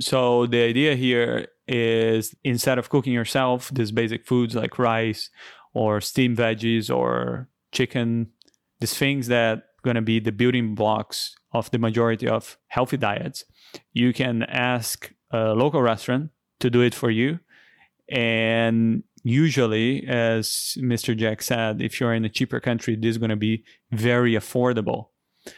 So 0.00 0.46
the 0.46 0.62
idea 0.62 0.96
here 0.96 1.48
is 1.68 2.34
instead 2.44 2.78
of 2.78 2.88
cooking 2.88 3.12
yourself 3.12 3.70
these 3.72 3.92
basic 3.92 4.26
foods 4.26 4.54
like 4.54 4.78
rice 4.78 5.30
or 5.74 6.00
steamed 6.00 6.38
veggies 6.38 6.94
or 6.94 7.48
chicken, 7.72 8.30
these 8.80 8.94
things 8.94 9.28
that 9.28 9.64
going 9.82 9.96
to 9.96 10.02
be 10.02 10.20
the 10.20 10.32
building 10.32 10.74
blocks 10.74 11.34
of 11.52 11.70
the 11.70 11.78
majority 11.78 12.28
of 12.28 12.58
healthy 12.68 12.96
diets, 12.96 13.44
you 13.92 14.12
can 14.12 14.42
ask 14.44 15.12
a 15.30 15.54
local 15.54 15.82
restaurant 15.82 16.30
to 16.60 16.70
do 16.70 16.80
it 16.80 16.94
for 16.94 17.10
you. 17.10 17.38
And 18.08 19.02
usually, 19.22 20.06
as 20.06 20.76
Mr. 20.78 21.16
Jack 21.16 21.42
said, 21.42 21.82
if 21.82 22.00
you're 22.00 22.14
in 22.14 22.24
a 22.24 22.28
cheaper 22.28 22.60
country, 22.60 22.96
this 22.96 23.10
is 23.10 23.18
going 23.18 23.30
to 23.30 23.36
be 23.36 23.64
very 23.90 24.32
affordable. 24.32 25.08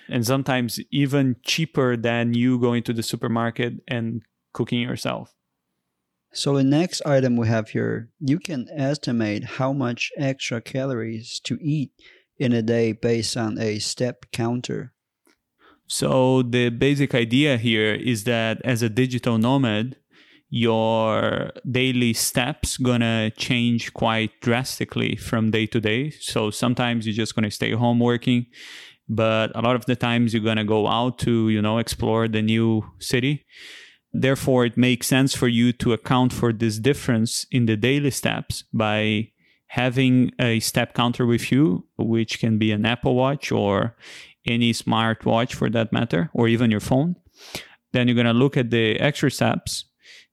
And 0.09 0.27
sometimes 0.27 0.81
even 0.91 1.37
cheaper 1.45 1.97
than 1.97 2.35
you 2.35 2.59
going 2.59 2.83
to 2.85 2.93
the 2.93 3.03
supermarket 3.03 3.75
and 3.87 4.23
cooking 4.53 4.81
yourself. 4.81 5.35
So 6.33 6.57
the 6.57 6.65
next 6.65 7.03
item 7.07 7.37
we 7.37 7.49
have 7.49 7.71
here, 7.71 8.11
you 8.21 8.39
can 8.39 8.69
estimate 8.75 9.45
how 9.45 9.73
much 9.73 10.11
extra 10.19 10.61
calories 10.61 11.41
to 11.45 11.59
eat 11.61 11.91
in 12.39 12.53
a 12.53 12.63
day 12.63 12.93
based 12.93 13.37
on 13.37 13.59
a 13.59 13.79
step 13.79 14.27
counter. 14.31 14.93
So 15.87 16.43
the 16.43 16.69
basic 16.69 17.15
idea 17.15 17.57
here 17.57 17.95
is 17.95 18.25
that 18.25 18.61
as 18.63 18.83
a 18.83 18.91
digital 18.91 19.39
nomad, 19.39 19.97
your 20.51 21.51
daily 21.71 22.13
steps 22.13 22.79
gonna 22.79 23.31
change 23.37 23.93
quite 23.93 24.31
drastically 24.41 25.17
from 25.17 25.51
day 25.51 25.67
to 25.67 25.81
day. 25.81 26.11
So 26.11 26.51
sometimes 26.51 27.07
you're 27.07 27.15
just 27.15 27.35
gonna 27.35 27.51
stay 27.51 27.73
home 27.73 27.99
working, 28.01 28.47
but 29.09 29.53
a 29.55 29.61
lot 29.61 29.77
of 29.77 29.85
the 29.87 29.97
times 29.97 30.33
you're 30.33 30.43
gonna 30.43 30.65
go 30.65 30.87
out 30.87 31.19
to, 31.21 31.51
you 31.51 31.61
know, 31.61 31.79
explore 31.79 32.29
the 32.29 32.43
new 32.43 32.83
city. 32.99 33.45
Therefore, 34.13 34.65
it 34.65 34.77
makes 34.77 35.07
sense 35.07 35.35
for 35.35 35.49
you 35.49 35.73
to 35.75 35.93
account 35.93 36.33
for 36.33 36.53
this 36.53 36.79
difference 36.79 37.47
in 37.51 37.67
the 37.67 37.77
daily 37.77 38.11
steps 38.11 38.65
by 38.73 39.31
having 39.69 40.33
a 40.41 40.61
step 40.61 40.95
counter 40.95 41.27
with 41.27 41.53
you, 41.53 41.85
which 41.99 42.41
can 42.41 42.57
be 42.59 42.73
an 42.73 42.87
Apple 42.87 43.15
Watch 43.15 43.53
or 43.53 43.97
any 44.47 44.73
smart 44.73 45.27
watch 45.27 45.55
for 45.55 45.69
that 45.69 45.93
matter, 45.93 46.31
or 46.33 46.49
even 46.49 46.71
your 46.71 46.81
phone. 46.81 47.17
Then 47.93 48.09
you're 48.09 48.15
going 48.15 48.27
to 48.27 48.33
look 48.33 48.57
at 48.57 48.71
the 48.71 48.99
extra 48.99 49.31
steps 49.31 49.85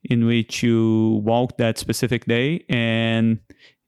in 0.10 0.26
which 0.26 0.64
you 0.64 1.22
walk 1.24 1.58
that 1.58 1.78
specific 1.78 2.26
day 2.26 2.66
and 2.70 3.40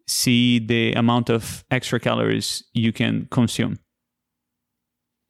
see 0.08 0.60
the 0.60 0.94
amount 0.94 1.30
of 1.30 1.64
extra 1.70 2.00
calories 2.00 2.64
you 2.74 2.94
can 2.94 3.28
consume. 3.32 3.78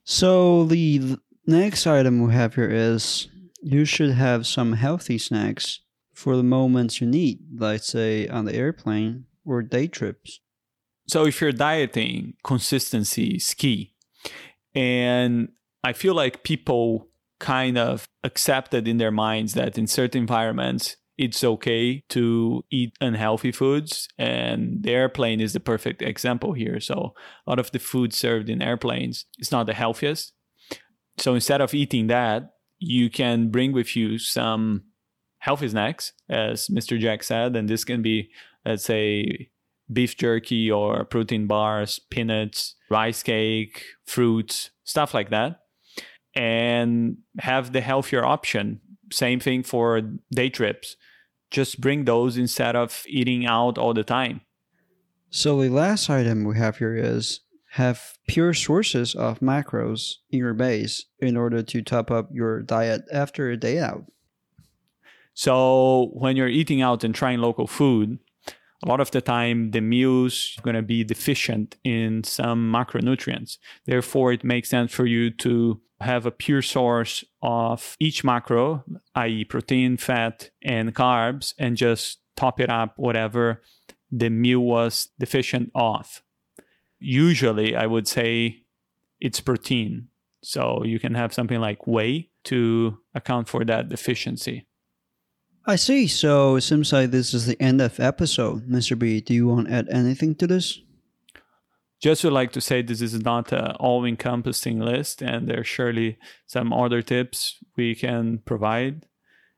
So 0.03 0.65
the 0.65 1.17
next 1.45 1.87
item 1.87 2.21
we 2.21 2.33
have 2.33 2.55
here 2.55 2.69
is 2.69 3.27
you 3.61 3.85
should 3.85 4.11
have 4.11 4.45
some 4.45 4.73
healthy 4.73 5.17
snacks 5.17 5.81
for 6.13 6.35
the 6.35 6.43
moments 6.43 7.01
you 7.01 7.07
need, 7.07 7.39
like 7.59 7.83
say 7.83 8.27
on 8.27 8.45
the 8.45 8.55
airplane 8.55 9.25
or 9.45 9.61
day 9.61 9.87
trips. 9.87 10.39
So 11.07 11.25
if 11.25 11.41
you're 11.41 11.51
dieting, 11.51 12.33
consistency 12.43 13.35
is 13.35 13.53
key. 13.53 13.93
And 14.75 15.49
I 15.83 15.93
feel 15.93 16.13
like 16.13 16.43
people 16.43 17.06
kind 17.39 17.77
of 17.77 18.07
accepted 18.23 18.87
in 18.87 18.97
their 18.97 19.11
minds 19.11 19.53
that 19.53 19.77
in 19.77 19.87
certain 19.87 20.21
environments 20.21 20.97
it's 21.17 21.43
okay 21.43 22.03
to 22.09 22.63
eat 22.69 22.93
unhealthy 23.01 23.51
foods 23.51 24.07
and 24.19 24.83
the 24.83 24.91
airplane 24.91 25.41
is 25.41 25.53
the 25.53 25.59
perfect 25.59 26.01
example 26.01 26.53
here. 26.53 26.79
So 26.79 27.13
a 27.45 27.49
lot 27.49 27.59
of 27.59 27.71
the 27.71 27.79
food 27.79 28.13
served 28.13 28.49
in 28.49 28.61
airplanes 28.61 29.25
is 29.39 29.51
not 29.51 29.65
the 29.65 29.73
healthiest. 29.73 30.33
So 31.17 31.33
instead 31.33 31.61
of 31.61 31.73
eating 31.73 32.07
that 32.07 32.51
you 32.77 33.09
can 33.09 33.49
bring 33.49 33.73
with 33.73 33.95
you 33.95 34.19
some 34.19 34.83
healthy 35.39 35.69
snacks 35.69 36.13
as 36.29 36.67
mr 36.67 36.99
jack 36.99 37.23
said 37.23 37.55
and 37.55 37.69
this 37.69 37.83
can 37.83 38.01
be 38.01 38.29
let's 38.65 38.83
say 38.83 39.49
beef 39.91 40.17
jerky 40.17 40.69
or 40.69 41.05
protein 41.05 41.47
bars, 41.47 41.99
peanuts, 42.09 42.75
rice 42.89 43.23
cake, 43.23 43.83
fruits, 44.05 44.71
stuff 44.83 45.13
like 45.13 45.29
that, 45.29 45.61
and 46.37 47.17
have 47.39 47.73
the 47.73 47.81
healthier 47.81 48.23
option. 48.23 48.79
Same 49.11 49.39
thing 49.39 49.63
for 49.63 50.01
day 50.31 50.49
trips. 50.49 50.95
Just 51.49 51.81
bring 51.81 52.05
those 52.05 52.37
instead 52.37 52.75
of 52.75 53.03
eating 53.07 53.47
out 53.47 53.77
all 53.77 53.93
the 53.93 54.03
time. 54.03 54.41
So, 55.29 55.61
the 55.61 55.69
last 55.69 56.09
item 56.09 56.43
we 56.43 56.57
have 56.57 56.77
here 56.77 56.95
is 56.95 57.41
have 57.71 58.17
pure 58.27 58.53
sources 58.53 59.15
of 59.15 59.39
macros 59.39 60.15
in 60.29 60.39
your 60.39 60.53
base 60.53 61.05
in 61.19 61.35
order 61.35 61.63
to 61.63 61.81
top 61.81 62.11
up 62.11 62.29
your 62.31 62.61
diet 62.61 63.03
after 63.11 63.49
a 63.49 63.57
day 63.57 63.79
out. 63.79 64.05
So, 65.33 66.11
when 66.13 66.35
you're 66.37 66.47
eating 66.47 66.81
out 66.81 67.03
and 67.03 67.15
trying 67.15 67.39
local 67.39 67.67
food, 67.67 68.19
a 68.83 68.87
lot 68.87 68.99
of 68.99 69.09
the 69.09 69.21
time 69.21 69.71
the 69.71 69.81
meals 69.81 70.53
are 70.57 70.61
going 70.61 70.75
to 70.75 70.81
be 70.83 71.03
deficient 71.03 71.77
in 71.83 72.23
some 72.23 72.71
macronutrients. 72.71 73.57
Therefore, 73.85 74.31
it 74.33 74.43
makes 74.43 74.69
sense 74.69 74.93
for 74.93 75.07
you 75.07 75.31
to 75.31 75.81
have 76.01 76.25
a 76.25 76.31
pure 76.31 76.61
source 76.61 77.23
of 77.41 77.95
each 77.99 78.23
macro, 78.23 78.83
i.e., 79.15 79.45
protein, 79.45 79.97
fat, 79.97 80.49
and 80.61 80.93
carbs, 80.93 81.53
and 81.57 81.75
just 81.77 82.19
top 82.35 82.59
it 82.59 82.69
up 82.69 82.93
whatever 82.97 83.61
the 84.11 84.29
meal 84.29 84.59
was 84.59 85.09
deficient 85.19 85.71
of. 85.75 86.21
Usually, 86.99 87.75
I 87.75 87.85
would 87.85 88.07
say 88.07 88.63
it's 89.19 89.41
protein. 89.41 90.09
So 90.43 90.83
you 90.83 90.99
can 90.99 91.15
have 91.15 91.33
something 91.33 91.59
like 91.59 91.87
whey 91.87 92.29
to 92.45 92.99
account 93.13 93.49
for 93.49 93.65
that 93.65 93.89
deficiency. 93.89 94.67
I 95.65 95.75
see. 95.75 96.07
So 96.07 96.55
it 96.55 96.61
seems 96.61 96.93
like 96.93 97.11
this 97.11 97.33
is 97.33 97.45
the 97.45 97.61
end 97.61 97.81
of 97.81 97.99
episode. 97.99 98.69
Mr. 98.69 98.97
B, 98.97 99.19
do 99.19 99.33
you 99.33 99.47
want 99.47 99.67
to 99.67 99.73
add 99.73 99.89
anything 99.89 100.35
to 100.35 100.47
this? 100.47 100.79
Just 102.01 102.23
would 102.23 102.33
like 102.33 102.51
to 102.51 102.61
say 102.61 102.81
this 102.81 103.01
is 103.01 103.19
not 103.23 103.51
an 103.51 103.71
all-encompassing 103.79 104.79
list, 104.79 105.21
and 105.21 105.47
there's 105.47 105.67
surely 105.67 106.19
some 106.45 106.71
other 106.71 107.01
tips 107.01 107.57
we 107.75 107.95
can 107.95 108.39
provide. 108.39 109.07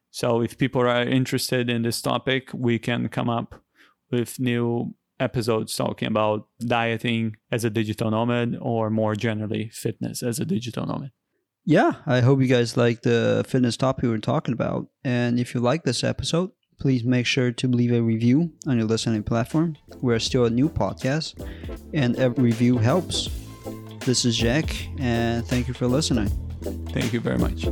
So 0.10 0.42
if 0.42 0.58
people 0.58 0.82
are 0.82 1.02
interested 1.02 1.70
in 1.70 1.82
this 1.82 2.02
topic, 2.02 2.50
we 2.54 2.80
can 2.80 3.10
come 3.10 3.30
up 3.30 3.62
with 4.10 4.40
new 4.40 4.96
episodes 5.20 5.76
talking 5.76 6.08
about 6.08 6.48
dieting 6.66 7.36
as 7.52 7.66
a 7.66 7.70
digital 7.70 8.10
nomad 8.10 8.58
or 8.62 8.90
more 8.90 9.16
generally 9.16 9.70
fitness 9.74 10.24
as 10.24 10.40
a 10.40 10.46
digital 10.46 10.86
nomad. 10.86 11.12
Yeah, 11.66 11.96
I 12.08 12.22
hope 12.22 12.40
you 12.40 12.48
guys 12.48 12.78
like 12.78 13.02
the 13.02 13.46
fitness 13.48 13.76
topic 13.76 14.04
we 14.04 14.10
were 14.10 14.18
talking 14.18 14.54
about. 14.54 14.88
And 15.04 15.40
if 15.40 15.54
you 15.54 15.60
like 15.60 15.84
this 15.84 16.04
episode, 16.04 16.52
please 16.80 17.04
make 17.04 17.26
sure 17.26 17.52
to 17.52 17.68
leave 17.68 17.92
a 17.92 18.02
review 18.02 18.52
on 18.66 18.78
your 18.78 18.88
listening 18.88 19.24
platform. 19.24 19.76
We're 20.02 20.20
still 20.20 20.46
a 20.46 20.50
new 20.50 20.70
podcast, 20.70 21.46
and 21.94 22.16
every 22.16 22.46
review 22.46 22.78
helps. 22.78 23.30
This 24.06 24.26
is 24.26 24.38
Jack, 24.38 24.88
and 24.98 25.46
thank 25.46 25.68
you 25.68 25.74
for 25.74 25.88
listening. 25.88 26.30
Thank 26.92 27.14
you 27.14 27.20
very 27.20 27.38
much. 27.38 27.68